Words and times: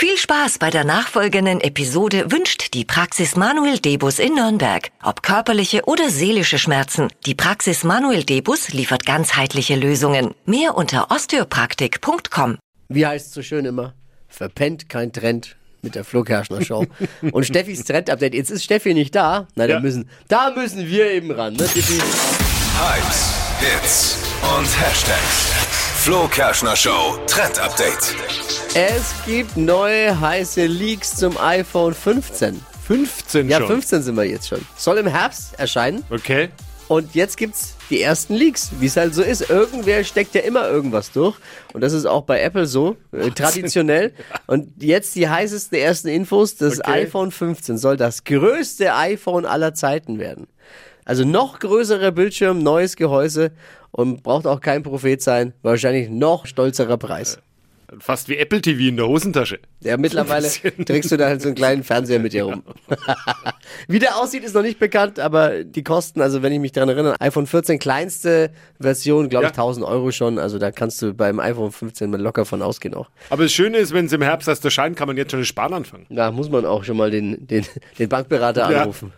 Viel 0.00 0.16
Spaß 0.16 0.58
bei 0.58 0.70
der 0.70 0.84
nachfolgenden 0.84 1.60
Episode 1.60 2.30
wünscht 2.30 2.72
die 2.74 2.84
Praxis 2.84 3.34
Manuel 3.34 3.80
Debus 3.80 4.20
in 4.20 4.36
Nürnberg. 4.36 4.90
Ob 5.02 5.24
körperliche 5.24 5.86
oder 5.86 6.08
seelische 6.08 6.56
Schmerzen, 6.60 7.08
die 7.26 7.34
Praxis 7.34 7.82
Manuel 7.82 8.22
Debus 8.22 8.68
liefert 8.68 9.04
ganzheitliche 9.04 9.74
Lösungen. 9.74 10.36
Mehr 10.46 10.76
unter 10.76 11.10
osteopraktik.com. 11.10 12.58
Wie 12.88 13.04
heißt 13.04 13.26
es 13.26 13.34
so 13.34 13.42
schön 13.42 13.64
immer? 13.64 13.92
Verpennt 14.28 14.88
kein 14.88 15.12
Trend 15.12 15.56
mit 15.82 15.96
der 15.96 16.04
Flo 16.04 16.22
Kerschner 16.22 16.64
Show. 16.64 16.86
Und 17.32 17.44
Steffis 17.44 17.82
Trend-Update. 17.82 18.34
Jetzt 18.34 18.50
ist 18.50 18.62
Steffi 18.62 18.94
nicht 18.94 19.16
da. 19.16 19.48
Na, 19.56 19.64
Ja. 19.66 19.74
da, 19.74 19.80
müssen, 19.80 20.08
da 20.28 20.50
müssen 20.50 20.86
wir 20.86 21.10
eben 21.10 21.32
ran. 21.32 21.54
Ne? 21.54 21.64
Hypes, 21.64 23.34
Hits 23.58 24.18
und 24.56 24.80
Hashtags. 24.80 25.67
Flo 26.00 26.26
Kerschner 26.28 26.76
Show 26.76 27.18
Trend 27.26 27.58
Update. 27.58 28.14
Es 28.74 29.14
gibt 29.26 29.56
neue 29.56 30.18
heiße 30.18 30.66
Leaks 30.66 31.16
zum 31.16 31.36
iPhone 31.38 31.92
15. 31.94 32.60
15 32.86 33.48
Ja, 33.48 33.58
schon. 33.58 33.66
15 33.68 34.02
sind 34.02 34.16
wir 34.16 34.24
jetzt 34.24 34.48
schon. 34.48 34.60
Soll 34.76 34.98
im 34.98 35.06
Herbst 35.06 35.58
erscheinen. 35.58 36.04
Okay. 36.10 36.48
Und 36.88 37.14
jetzt 37.14 37.36
gibt's 37.36 37.74
die 37.90 38.00
ersten 38.00 38.34
Leaks, 38.34 38.70
wie 38.80 38.86
es 38.86 38.96
halt 38.96 39.14
so 39.14 39.22
ist. 39.22 39.50
Irgendwer 39.50 40.02
steckt 40.04 40.34
ja 40.34 40.40
immer 40.42 40.66
irgendwas 40.68 41.10
durch. 41.12 41.36
Und 41.74 41.82
das 41.82 41.92
ist 41.92 42.06
auch 42.06 42.22
bei 42.22 42.40
Apple 42.40 42.66
so, 42.66 42.96
äh, 43.12 43.30
traditionell. 43.34 44.14
Und 44.46 44.82
jetzt 44.82 45.14
die 45.14 45.28
heißesten 45.28 45.78
ersten 45.78 46.08
Infos. 46.08 46.56
Das 46.56 46.78
Okay. 46.80 46.90
iPhone 47.02 47.30
15 47.30 47.76
soll 47.76 47.96
das 47.98 48.24
größte 48.24 48.94
iPhone 48.94 49.44
aller 49.44 49.74
Zeiten 49.74 50.18
werden. 50.18 50.46
Also 51.08 51.24
noch 51.24 51.58
größerer 51.58 52.12
Bildschirm, 52.12 52.62
neues 52.62 52.94
Gehäuse 52.94 53.50
und 53.90 54.22
braucht 54.22 54.46
auch 54.46 54.60
kein 54.60 54.82
Prophet 54.82 55.22
sein. 55.22 55.54
Wahrscheinlich 55.62 56.10
noch 56.10 56.44
stolzerer 56.46 56.98
Preis. 56.98 57.38
Fast 58.00 58.28
wie 58.28 58.36
Apple 58.36 58.60
TV 58.60 58.80
in 58.90 58.98
der 58.98 59.08
Hosentasche. 59.08 59.60
Ja, 59.82 59.96
mittlerweile 59.96 60.46
trägst 60.84 61.10
du 61.10 61.16
da 61.16 61.28
halt 61.28 61.40
so 61.40 61.48
einen 61.48 61.54
kleinen 61.54 61.82
Fernseher 61.82 62.18
mit 62.18 62.34
dir 62.34 62.44
rum. 62.44 62.62
Wie 63.88 63.98
der 63.98 64.18
aussieht, 64.18 64.44
ist 64.44 64.54
noch 64.54 64.60
nicht 64.62 64.78
bekannt, 64.78 65.18
aber 65.18 65.64
die 65.64 65.82
Kosten, 65.82 66.20
also 66.20 66.42
wenn 66.42 66.52
ich 66.52 66.58
mich 66.60 66.72
daran 66.72 66.90
erinnere, 66.90 67.16
iPhone 67.20 67.46
14 67.46 67.78
kleinste 67.78 68.50
Version, 68.78 69.30
glaube 69.30 69.46
ich, 69.46 69.52
Ja. 69.52 69.62
1000 69.62 69.86
Euro 69.86 70.10
schon. 70.10 70.38
Also 70.38 70.58
da 70.58 70.70
kannst 70.70 71.00
du 71.00 71.14
beim 71.14 71.40
iPhone 71.40 71.72
15 71.72 72.10
mal 72.10 72.20
locker 72.20 72.44
von 72.44 72.60
ausgehen 72.60 72.92
auch. 72.94 73.08
Aber 73.30 73.44
das 73.44 73.52
Schöne 73.52 73.78
ist, 73.78 73.94
wenn 73.94 74.04
es 74.04 74.12
im 74.12 74.20
Herbst 74.20 74.48
erst 74.48 74.64
erscheint, 74.66 74.94
kann 74.96 75.08
man 75.08 75.16
jetzt 75.16 75.30
schon 75.30 75.42
Sparen 75.46 75.72
anfangen. 75.72 76.04
Da 76.10 76.30
muss 76.30 76.50
man 76.50 76.66
auch 76.66 76.84
schon 76.84 76.98
mal 76.98 77.10
den, 77.10 77.46
den, 77.46 77.64
den 77.98 78.08
Bankberater 78.10 78.70
Ja. 78.70 78.82
anrufen. 78.82 79.14